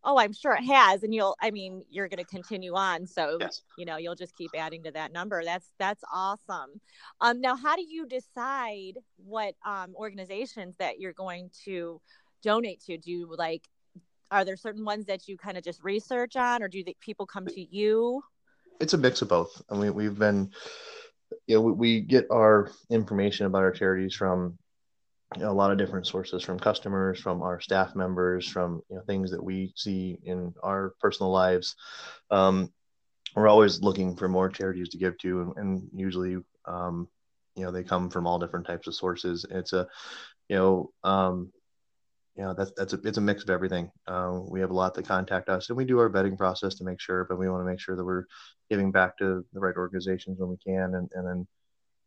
Oh, 0.03 0.17
I'm 0.17 0.31
sure 0.31 0.53
it 0.53 0.63
has, 0.63 1.03
and 1.03 1.13
you'll. 1.13 1.35
I 1.41 1.51
mean, 1.51 1.83
you're 1.89 2.07
going 2.07 2.23
to 2.23 2.29
continue 2.29 2.75
on, 2.75 3.07
so 3.07 3.37
yes. 3.39 3.61
you 3.77 3.85
know 3.85 3.97
you'll 3.97 4.15
just 4.15 4.35
keep 4.35 4.51
adding 4.57 4.83
to 4.83 4.91
that 4.91 5.11
number. 5.11 5.43
That's 5.43 5.67
that's 5.79 6.03
awesome. 6.13 6.79
Um, 7.19 7.41
now, 7.41 7.55
how 7.55 7.75
do 7.75 7.83
you 7.87 8.05
decide 8.07 8.93
what 9.17 9.55
um 9.65 9.93
organizations 9.95 10.75
that 10.79 10.99
you're 10.99 11.13
going 11.13 11.49
to 11.65 11.99
donate 12.43 12.81
to? 12.85 12.97
Do 12.97 13.11
you 13.11 13.35
like? 13.37 13.63
Are 14.29 14.45
there 14.45 14.57
certain 14.57 14.85
ones 14.85 15.05
that 15.05 15.27
you 15.27 15.37
kind 15.37 15.57
of 15.57 15.63
just 15.63 15.83
research 15.83 16.35
on, 16.35 16.61
or 16.61 16.67
do 16.67 16.83
the 16.83 16.95
people 17.01 17.25
come 17.25 17.47
to 17.47 17.75
you? 17.75 18.21
It's 18.79 18.93
a 18.93 18.97
mix 18.97 19.21
of 19.21 19.29
both. 19.29 19.61
I 19.69 19.75
mean, 19.75 19.93
we've 19.93 20.17
been 20.17 20.51
you 21.45 21.55
know, 21.55 21.61
we, 21.61 21.71
we 21.71 22.01
get 22.01 22.27
our 22.31 22.71
information 22.89 23.45
about 23.45 23.63
our 23.63 23.71
charities 23.71 24.15
from 24.15 24.57
you 25.35 25.41
know, 25.41 25.51
a 25.51 25.53
lot 25.53 25.71
of 25.71 25.77
different 25.77 26.07
sources 26.07 26.43
from 26.43 26.59
customers, 26.59 27.19
from 27.19 27.41
our 27.41 27.59
staff 27.59 27.95
members, 27.95 28.47
from 28.47 28.81
you 28.89 28.95
know 28.95 29.01
things 29.03 29.31
that 29.31 29.43
we 29.43 29.73
see 29.75 30.17
in 30.23 30.53
our 30.63 30.93
personal 31.01 31.31
lives. 31.31 31.75
Um, 32.31 32.71
we're 33.35 33.49
always 33.49 33.81
looking 33.81 34.15
for 34.15 34.27
more 34.27 34.49
charities 34.49 34.89
to 34.89 34.97
give 34.97 35.17
to, 35.19 35.41
and, 35.41 35.53
and 35.57 35.89
usually, 35.93 36.37
um, 36.65 37.07
you 37.55 37.63
know, 37.63 37.71
they 37.71 37.83
come 37.83 38.09
from 38.09 38.25
all 38.25 38.39
different 38.39 38.65
types 38.65 38.87
of 38.87 38.95
sources. 38.95 39.45
It's 39.49 39.73
a, 39.73 39.87
you 40.47 40.55
know, 40.55 40.91
um, 41.03 41.51
you 42.37 42.43
know 42.43 42.53
that's 42.53 42.71
that's 42.77 42.93
a 42.93 42.99
it's 43.03 43.17
a 43.17 43.21
mix 43.21 43.43
of 43.43 43.49
everything. 43.49 43.89
Uh, 44.07 44.39
we 44.47 44.59
have 44.59 44.69
a 44.69 44.73
lot 44.73 44.93
that 44.93 45.07
contact 45.07 45.49
us, 45.49 45.69
and 45.69 45.77
we 45.77 45.85
do 45.85 45.97
our 45.99 46.09
vetting 46.09 46.37
process 46.37 46.75
to 46.75 46.83
make 46.83 47.01
sure, 47.01 47.25
but 47.27 47.39
we 47.39 47.49
want 47.49 47.61
to 47.61 47.69
make 47.69 47.79
sure 47.79 47.95
that 47.95 48.05
we're 48.05 48.25
giving 48.69 48.91
back 48.91 49.17
to 49.17 49.43
the 49.53 49.59
right 49.59 49.75
organizations 49.75 50.37
when 50.39 50.49
we 50.49 50.57
can, 50.57 50.93
and 50.93 51.09
and 51.13 51.27
then 51.27 51.47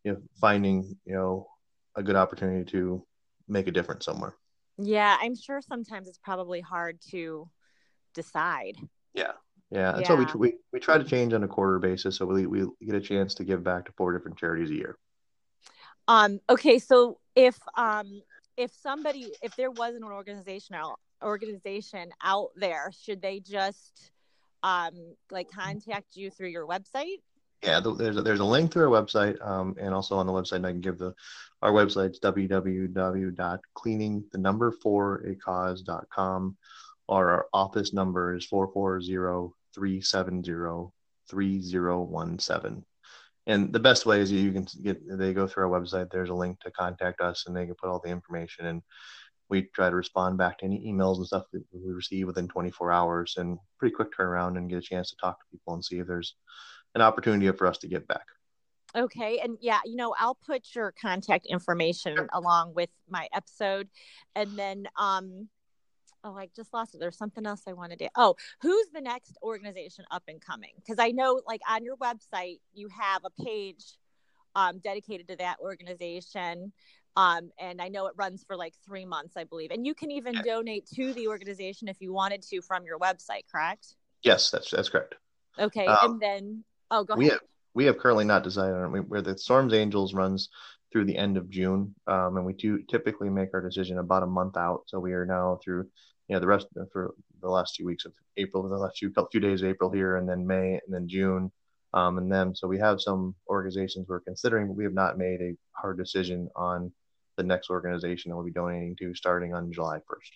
you 0.05 0.13
know 0.13 0.19
finding 0.41 0.97
you 1.05 1.15
know 1.15 1.49
a 1.97 2.03
good 2.03 2.15
opportunity 2.15 2.71
to 2.71 3.05
make 3.49 3.67
a 3.67 3.73
difference 3.73 4.05
somewhere. 4.05 4.37
Yeah, 4.79 5.19
I'm 5.21 5.35
sure 5.35 5.61
sometimes 5.61 6.07
it's 6.07 6.19
probably 6.19 6.61
hard 6.61 7.01
to 7.11 7.51
decide. 8.15 8.77
Yeah, 9.15 9.33
yeah. 9.73 9.95
And 9.95 10.03
yeah. 10.03 10.07
so 10.07 10.15
we, 10.15 10.27
we 10.37 10.55
we 10.73 10.79
try 10.79 10.97
to 10.97 11.05
change 11.05 11.33
on 11.33 11.43
a 11.43 11.49
quarter 11.49 11.81
basis, 11.81 12.17
so 12.17 12.25
we 12.25 12.47
we 12.47 12.67
get 12.87 12.95
a 12.95 13.01
chance 13.01 13.35
to 13.35 13.45
give 13.45 13.65
back 13.65 13.87
to 13.87 13.93
four 13.97 14.13
different 14.17 14.39
charities 14.39 14.71
a 14.71 14.75
year. 14.75 14.97
Um. 16.07 16.39
Okay. 16.49 16.79
So 16.79 17.19
if 17.35 17.59
um 17.77 18.23
if 18.57 18.73
somebody 18.73 19.33
if 19.43 19.55
there 19.57 19.71
wasn't 19.71 20.05
an 20.05 20.11
organization 20.11 20.75
out, 20.75 20.99
organization 21.23 22.11
out 22.23 22.51
there 22.57 22.91
should 23.03 23.23
they 23.23 23.41
just 23.41 24.11
um 24.63 25.15
like 25.31 25.51
contact 25.51 26.17
you 26.17 26.31
through 26.31 26.49
your 26.49 26.67
website? 26.67 27.19
Yeah 27.63 27.81
there's 27.81 28.17
a, 28.17 28.23
there's 28.23 28.41
a 28.41 28.45
link 28.45 28.73
to 28.73 28.81
our 28.81 28.87
website 28.87 29.41
um, 29.47 29.77
and 29.79 29.95
also 29.95 30.17
on 30.17 30.27
the 30.27 30.33
website 30.33 30.65
i 30.65 30.71
can 30.71 30.81
give 30.81 30.97
the 30.99 31.15
our 31.63 31.73
website's 31.73 32.19
www.cleaning 32.21 34.25
the 34.33 34.39
number 34.39 34.73
four 34.73 35.17
a 35.27 35.35
cause.com 35.35 36.57
or 37.09 37.31
our 37.31 37.47
office 37.53 37.93
number 37.93 38.35
is 38.35 38.47
440 38.47 39.53
370 39.75 40.91
3017 41.29 42.85
and 43.47 43.73
the 43.73 43.81
best 43.81 44.07
way 44.07 44.21
is 44.21 44.31
you 44.31 44.53
can 44.53 44.67
get 44.83 45.01
they 45.19 45.33
go 45.33 45.47
through 45.47 45.71
our 45.71 45.81
website 45.81 46.11
there's 46.11 46.31
a 46.31 46.35
link 46.35 46.59
to 46.61 46.71
contact 46.71 47.21
us 47.21 47.45
and 47.47 47.57
they 47.57 47.67
can 47.67 47.75
put 47.75 47.89
all 47.89 48.01
the 48.05 48.11
information 48.11 48.67
and 48.67 48.83
we 49.49 49.63
try 49.75 49.91
to 49.91 49.97
respond 49.97 50.39
back 50.39 50.59
to 50.59 50.65
any 50.65 50.81
emails 50.87 51.17
and 51.17 51.27
stuff 51.27 51.45
that 51.53 51.63
we 51.73 51.93
receive 51.93 52.27
within 52.27 52.47
24 52.47 52.93
hours 52.93 53.35
and 53.37 53.59
pretty 53.79 53.95
quick 53.95 54.09
turnaround 54.17 54.57
and 54.57 54.71
get 54.71 54.79
a 54.79 54.83
chance 54.83 55.11
to 55.11 55.17
talk 55.17 55.41
to 55.41 55.51
people 55.51 55.75
and 55.75 55.85
see 55.85 55.99
if 55.99 56.07
there's 56.07 56.37
an 56.95 57.03
opportunity 57.03 57.51
for 57.51 57.67
us 57.67 57.79
to 57.79 57.89
get 57.89 58.07
back. 58.07 58.25
Okay 58.97 59.39
and 59.39 59.57
yeah 59.61 59.79
you 59.85 59.95
know 59.95 60.13
i'll 60.19 60.35
put 60.35 60.75
your 60.75 60.93
contact 61.01 61.47
information 61.47 62.29
along 62.33 62.75
with 62.75 62.91
my 63.09 63.29
episode 63.33 63.89
and 64.35 64.51
then 64.59 64.89
um 64.99 65.49
oh, 66.25 66.37
I 66.37 66.49
just 66.55 66.73
lost 66.73 66.95
it. 66.95 66.99
There's 67.01 67.17
something 67.17 67.47
else 67.47 67.63
I 67.67 67.73
wanted 67.73 67.99
to. 68.01 68.11
Oh, 68.17 68.37
who's 68.61 68.89
the 68.93 69.01
next 69.01 69.37
organization 69.43 70.05
up 70.11 70.23
and 70.29 70.41
coming? 70.41 70.73
Because 70.77 70.99
I 70.99 71.11
know, 71.11 71.41
like 71.47 71.61
on 71.69 71.85
your 71.85 71.97
website, 71.97 72.61
you 72.73 72.89
have 72.89 73.23
a 73.25 73.43
page 73.43 73.99
um, 74.55 74.79
dedicated 74.79 75.29
to 75.29 75.37
that 75.37 75.59
organization. 75.61 76.73
Um, 77.17 77.51
and 77.59 77.83
I 77.83 77.89
know 77.89 78.07
it 78.07 78.15
runs 78.17 78.45
for 78.45 78.57
like 78.57 78.75
three 78.87 79.05
months, 79.05 79.37
I 79.37 79.45
believe. 79.45 79.71
And 79.71 79.87
you 79.87 79.95
can 79.95 80.11
even 80.11 80.35
donate 80.45 80.87
to 80.95 81.13
the 81.13 81.29
organization 81.29 81.89
if 81.89 82.01
you 82.01 82.13
wanted 82.13 82.43
to 82.43 82.63
from 82.63 82.85
your 82.85 82.99
website, 82.99 83.43
correct? 83.51 83.95
Yes, 84.23 84.51
that's 84.51 84.71
that's 84.71 84.89
correct. 84.89 85.17
Okay, 85.59 85.87
um, 85.87 86.13
and 86.13 86.21
then 86.21 86.65
oh, 86.91 87.05
go 87.05 87.15
we 87.17 87.27
ahead. 87.27 87.41
Have, 87.41 87.49
we 87.75 87.85
have 87.87 87.99
currently 87.99 88.25
not 88.25 88.45
decided 88.45 88.75
on 88.75 88.93
where 89.09 89.23
the 89.23 89.37
Storms 89.37 89.73
Angels 89.73 90.15
runs 90.15 90.51
through 90.91 91.05
the 91.05 91.17
end 91.17 91.37
of 91.37 91.49
June, 91.49 91.95
um, 92.07 92.37
and 92.37 92.45
we 92.45 92.53
do 92.53 92.83
typically 92.83 93.31
make 93.31 93.51
our 93.55 93.61
decision 93.61 93.99
about 93.99 94.23
a 94.23 94.27
month 94.27 94.57
out. 94.57 94.83
So 94.87 94.99
we 94.99 95.13
are 95.13 95.27
now 95.27 95.59
through, 95.63 95.89
you 96.29 96.35
know, 96.35 96.41
the 96.41 96.47
rest 96.47 96.67
for 96.93 97.15
the 97.41 97.49
last 97.49 97.77
two 97.77 97.85
weeks 97.85 98.05
of 98.05 98.13
April, 98.37 98.69
the 98.69 98.77
last 98.77 98.99
few 98.99 99.13
few 99.31 99.41
days 99.41 99.63
of 99.63 99.69
April 99.69 99.91
here, 99.91 100.17
and 100.17 100.29
then 100.29 100.47
May, 100.47 100.81
and 100.85 100.95
then 100.95 101.09
June, 101.09 101.51
um, 101.95 102.19
and 102.19 102.31
then 102.31 102.55
so 102.55 102.69
we 102.69 102.79
have 102.79 103.01
some 103.01 103.35
organizations 103.49 104.07
we're 104.09 104.21
considering, 104.21 104.67
but 104.67 104.77
we 104.77 104.85
have 104.85 104.95
not 104.95 105.19
made 105.19 105.41
a 105.41 105.57
hard 105.73 105.99
decision 105.99 106.49
on 106.57 106.93
the 107.37 107.43
next 107.43 107.71
organization 107.71 108.31
that 108.31 108.37
we'll 108.37 108.45
be 108.45 108.53
donating 108.53 108.97
to 108.97 109.15
starting 109.15 109.55
on 109.55 109.73
July 109.73 109.99
first. 110.09 110.33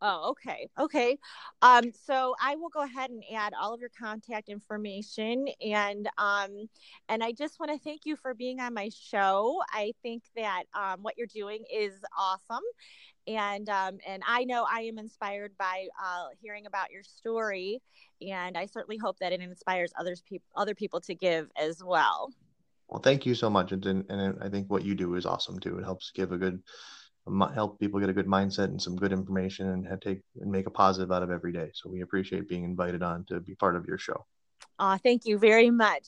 Oh, 0.00 0.30
okay. 0.30 0.68
Okay. 0.78 1.18
Um, 1.60 1.90
so 1.92 2.34
I 2.40 2.54
will 2.54 2.68
go 2.68 2.82
ahead 2.82 3.10
and 3.10 3.22
add 3.34 3.52
all 3.60 3.74
of 3.74 3.80
your 3.80 3.90
contact 3.98 4.48
information 4.48 5.48
and 5.60 6.08
um 6.18 6.68
and 7.08 7.24
I 7.24 7.32
just 7.32 7.58
want 7.58 7.72
to 7.72 7.78
thank 7.78 8.02
you 8.04 8.14
for 8.14 8.32
being 8.32 8.60
on 8.60 8.74
my 8.74 8.90
show. 8.90 9.60
I 9.72 9.92
think 10.02 10.22
that 10.36 10.64
um 10.72 11.00
what 11.02 11.18
you're 11.18 11.26
doing 11.26 11.64
is 11.72 11.94
awesome. 12.16 12.62
And 13.26 13.68
um 13.68 13.98
and 14.06 14.22
I 14.26 14.44
know 14.44 14.64
I 14.70 14.82
am 14.82 14.98
inspired 14.98 15.56
by 15.58 15.88
uh 16.00 16.28
hearing 16.40 16.66
about 16.66 16.92
your 16.92 17.02
story 17.02 17.80
and 18.20 18.56
I 18.56 18.66
certainly 18.66 18.98
hope 18.98 19.18
that 19.18 19.32
it 19.32 19.40
inspires 19.40 19.92
others 19.98 20.22
people 20.22 20.46
other 20.54 20.76
people 20.76 21.00
to 21.02 21.14
give 21.14 21.50
as 21.60 21.82
well. 21.84 22.32
Well, 22.88 23.02
thank 23.02 23.26
you 23.26 23.34
so 23.34 23.50
much 23.50 23.72
and 23.72 23.84
and 23.84 24.38
I 24.40 24.48
think 24.48 24.70
what 24.70 24.84
you 24.84 24.94
do 24.94 25.16
is 25.16 25.26
awesome 25.26 25.58
too. 25.58 25.78
It 25.78 25.84
helps 25.84 26.12
give 26.12 26.30
a 26.30 26.38
good 26.38 26.62
help 27.54 27.78
people 27.78 28.00
get 28.00 28.08
a 28.08 28.12
good 28.12 28.26
mindset 28.26 28.64
and 28.64 28.80
some 28.80 28.96
good 28.96 29.12
information 29.12 29.68
and 29.68 30.00
take 30.00 30.20
and 30.40 30.50
make 30.50 30.66
a 30.66 30.70
positive 30.70 31.12
out 31.12 31.22
of 31.22 31.30
every 31.30 31.52
day. 31.52 31.70
So 31.74 31.88
we 31.90 32.00
appreciate 32.02 32.48
being 32.48 32.64
invited 32.64 33.02
on 33.02 33.24
to 33.26 33.40
be 33.40 33.54
part 33.54 33.76
of 33.76 33.86
your 33.86 33.98
show. 33.98 34.26
Uh, 34.78 34.98
thank 34.98 35.26
you 35.26 35.38
very 35.38 35.70
much. 35.70 36.06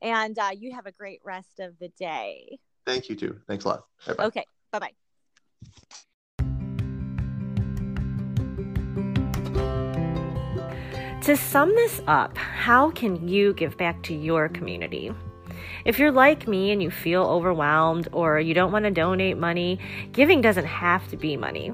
And 0.00 0.38
uh, 0.38 0.50
you 0.56 0.72
have 0.74 0.86
a 0.86 0.92
great 0.92 1.20
rest 1.24 1.60
of 1.60 1.78
the 1.80 1.88
day. 1.98 2.58
Thank 2.86 3.08
you 3.08 3.16
too. 3.16 3.38
Thanks 3.48 3.64
a 3.64 3.68
lot. 3.68 3.84
Bye-bye. 4.06 4.24
Okay. 4.26 4.44
Bye 4.70 4.78
bye. 4.78 4.92
To 11.22 11.36
sum 11.36 11.68
this 11.76 12.02
up, 12.08 12.36
how 12.36 12.90
can 12.90 13.28
you 13.28 13.54
give 13.54 13.76
back 13.76 14.02
to 14.04 14.14
your 14.14 14.48
community? 14.48 15.12
If 15.84 15.98
you're 15.98 16.12
like 16.12 16.46
me 16.46 16.70
and 16.70 16.82
you 16.82 16.90
feel 16.90 17.22
overwhelmed 17.22 18.08
or 18.12 18.40
you 18.40 18.54
don't 18.54 18.72
want 18.72 18.84
to 18.84 18.90
donate 18.90 19.36
money, 19.36 19.78
giving 20.12 20.40
doesn't 20.40 20.66
have 20.66 21.08
to 21.08 21.16
be 21.16 21.36
money. 21.36 21.72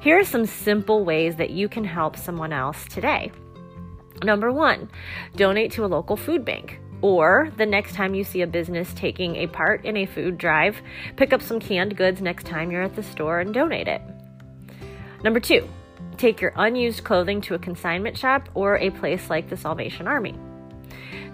Here 0.00 0.18
are 0.18 0.24
some 0.24 0.46
simple 0.46 1.04
ways 1.04 1.36
that 1.36 1.50
you 1.50 1.68
can 1.68 1.84
help 1.84 2.16
someone 2.16 2.52
else 2.52 2.84
today. 2.86 3.32
Number 4.22 4.52
one, 4.52 4.90
donate 5.36 5.72
to 5.72 5.84
a 5.84 5.86
local 5.86 6.16
food 6.16 6.44
bank. 6.44 6.80
Or 7.02 7.50
the 7.58 7.66
next 7.66 7.94
time 7.94 8.14
you 8.14 8.24
see 8.24 8.40
a 8.40 8.46
business 8.46 8.92
taking 8.94 9.36
a 9.36 9.46
part 9.46 9.84
in 9.84 9.96
a 9.96 10.06
food 10.06 10.38
drive, 10.38 10.80
pick 11.16 11.32
up 11.32 11.42
some 11.42 11.60
canned 11.60 11.96
goods 11.96 12.22
next 12.22 12.46
time 12.46 12.70
you're 12.70 12.82
at 12.82 12.96
the 12.96 13.02
store 13.02 13.40
and 13.40 13.52
donate 13.52 13.88
it. 13.88 14.00
Number 15.22 15.40
two, 15.40 15.68
take 16.16 16.40
your 16.40 16.52
unused 16.56 17.04
clothing 17.04 17.40
to 17.42 17.54
a 17.54 17.58
consignment 17.58 18.16
shop 18.16 18.48
or 18.54 18.78
a 18.78 18.90
place 18.90 19.28
like 19.28 19.50
the 19.50 19.56
Salvation 19.56 20.06
Army. 20.06 20.34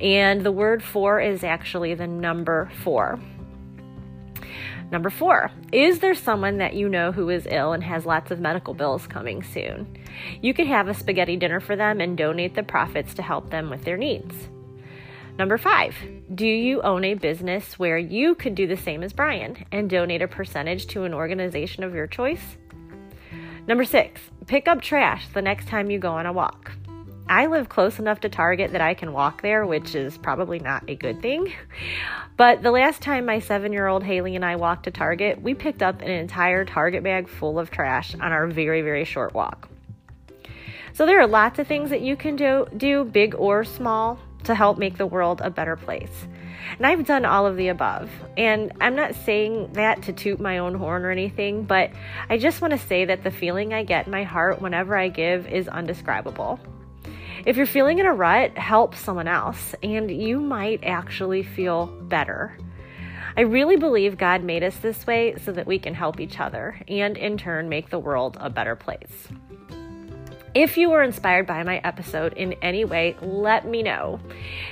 And 0.00 0.42
the 0.42 0.52
word 0.52 0.82
for 0.82 1.20
is 1.20 1.44
actually 1.44 1.94
the 1.94 2.06
number 2.06 2.70
four. 2.82 3.20
Number 4.92 5.10
four, 5.10 5.50
is 5.72 6.00
there 6.00 6.14
someone 6.14 6.58
that 6.58 6.74
you 6.74 6.88
know 6.88 7.12
who 7.12 7.30
is 7.30 7.46
ill 7.50 7.72
and 7.72 7.82
has 7.82 8.04
lots 8.04 8.30
of 8.30 8.40
medical 8.40 8.74
bills 8.74 9.06
coming 9.06 9.42
soon? 9.42 9.96
You 10.42 10.52
could 10.52 10.66
have 10.66 10.86
a 10.86 10.94
spaghetti 10.94 11.36
dinner 11.36 11.60
for 11.60 11.76
them 11.76 12.00
and 12.00 12.16
donate 12.16 12.54
the 12.54 12.62
profits 12.62 13.14
to 13.14 13.22
help 13.22 13.50
them 13.50 13.70
with 13.70 13.84
their 13.84 13.96
needs. 13.96 14.34
Number 15.38 15.56
five, 15.56 15.96
do 16.34 16.46
you 16.46 16.82
own 16.82 17.04
a 17.04 17.14
business 17.14 17.78
where 17.78 17.96
you 17.96 18.34
could 18.34 18.54
do 18.54 18.66
the 18.66 18.76
same 18.76 19.02
as 19.02 19.14
Brian 19.14 19.64
and 19.72 19.88
donate 19.88 20.20
a 20.20 20.28
percentage 20.28 20.86
to 20.88 21.04
an 21.04 21.14
organization 21.14 21.84
of 21.84 21.94
your 21.94 22.06
choice? 22.06 22.56
Number 23.66 23.84
six, 23.84 24.20
pick 24.46 24.68
up 24.68 24.82
trash 24.82 25.26
the 25.28 25.40
next 25.40 25.68
time 25.68 25.90
you 25.90 25.98
go 25.98 26.12
on 26.12 26.26
a 26.26 26.32
walk. 26.32 26.72
I 27.28 27.46
live 27.46 27.70
close 27.70 27.98
enough 27.98 28.20
to 28.20 28.28
Target 28.28 28.72
that 28.72 28.82
I 28.82 28.92
can 28.92 29.14
walk 29.14 29.40
there, 29.40 29.64
which 29.64 29.94
is 29.94 30.18
probably 30.18 30.58
not 30.58 30.84
a 30.88 30.94
good 30.94 31.22
thing. 31.22 31.52
But 32.38 32.62
the 32.62 32.70
last 32.70 33.02
time 33.02 33.26
my 33.26 33.38
seven 33.38 33.72
year 33.72 33.86
old 33.86 34.02
Haley 34.02 34.34
and 34.34 34.44
I 34.44 34.56
walked 34.56 34.84
to 34.84 34.90
Target, 34.90 35.40
we 35.42 35.54
picked 35.54 35.82
up 35.82 36.00
an 36.00 36.10
entire 36.10 36.64
Target 36.64 37.04
bag 37.04 37.28
full 37.28 37.58
of 37.58 37.70
trash 37.70 38.14
on 38.14 38.32
our 38.32 38.46
very, 38.48 38.80
very 38.80 39.04
short 39.04 39.34
walk. 39.34 39.68
So 40.94 41.06
there 41.06 41.20
are 41.20 41.26
lots 41.26 41.58
of 41.58 41.68
things 41.68 41.90
that 41.90 42.00
you 42.00 42.16
can 42.16 42.34
do, 42.34 42.66
do 42.76 43.04
big 43.04 43.34
or 43.34 43.64
small, 43.64 44.18
to 44.44 44.54
help 44.54 44.78
make 44.78 44.98
the 44.98 45.06
world 45.06 45.40
a 45.42 45.50
better 45.50 45.76
place. 45.76 46.26
And 46.76 46.86
I've 46.86 47.06
done 47.06 47.24
all 47.24 47.46
of 47.46 47.56
the 47.56 47.68
above. 47.68 48.10
And 48.36 48.72
I'm 48.80 48.94
not 48.94 49.14
saying 49.14 49.72
that 49.74 50.02
to 50.02 50.12
toot 50.12 50.40
my 50.40 50.58
own 50.58 50.74
horn 50.74 51.04
or 51.04 51.10
anything, 51.10 51.64
but 51.64 51.90
I 52.28 52.38
just 52.38 52.60
want 52.60 52.72
to 52.72 52.78
say 52.78 53.04
that 53.04 53.24
the 53.24 53.30
feeling 53.30 53.74
I 53.74 53.84
get 53.84 54.06
in 54.06 54.12
my 54.12 54.24
heart 54.24 54.60
whenever 54.60 54.96
I 54.96 55.08
give 55.08 55.46
is 55.46 55.68
undescribable. 55.68 56.60
If 57.44 57.56
you're 57.56 57.66
feeling 57.66 57.98
in 57.98 58.06
a 58.06 58.14
rut, 58.14 58.56
help 58.56 58.94
someone 58.94 59.26
else, 59.26 59.74
and 59.82 60.10
you 60.10 60.40
might 60.40 60.84
actually 60.84 61.42
feel 61.42 61.86
better. 61.86 62.56
I 63.36 63.40
really 63.42 63.76
believe 63.76 64.18
God 64.18 64.44
made 64.44 64.62
us 64.62 64.76
this 64.76 65.06
way 65.06 65.36
so 65.44 65.52
that 65.52 65.66
we 65.66 65.78
can 65.78 65.94
help 65.94 66.20
each 66.20 66.38
other 66.38 66.78
and 66.86 67.16
in 67.16 67.38
turn 67.38 67.68
make 67.68 67.90
the 67.90 67.98
world 67.98 68.36
a 68.38 68.50
better 68.50 68.76
place. 68.76 69.28
If 70.54 70.76
you 70.76 70.90
were 70.90 71.02
inspired 71.02 71.46
by 71.46 71.62
my 71.62 71.78
episode 71.78 72.34
in 72.34 72.52
any 72.60 72.84
way, 72.84 73.16
let 73.22 73.66
me 73.66 73.82
know. 73.82 74.20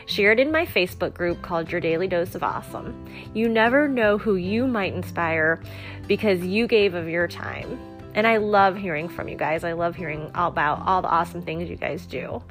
Share 0.05 0.31
it 0.31 0.39
in 0.39 0.53
my 0.53 0.67
Facebook 0.67 1.15
group 1.15 1.41
called 1.41 1.73
Your 1.73 1.81
Daily 1.81 2.07
Dose 2.07 2.35
of 2.35 2.43
Awesome. 2.43 3.07
You 3.33 3.49
never 3.49 3.89
know 3.89 4.19
who 4.19 4.35
you 4.35 4.67
might 4.67 4.93
inspire 4.93 5.59
because 6.07 6.45
you 6.45 6.67
gave 6.67 6.93
of 6.93 7.09
your 7.09 7.27
time. 7.27 7.81
And 8.13 8.27
I 8.27 8.37
love 8.37 8.77
hearing 8.77 9.09
from 9.09 9.29
you 9.29 9.39
guys. 9.39 9.65
I 9.65 9.73
love 9.73 9.97
hearing 9.97 10.31
about 10.35 10.83
all 10.85 11.01
the 11.01 11.09
awesome 11.09 11.41
things 11.41 11.71
you 11.71 11.77
guys 11.77 12.05
do. 12.05 12.43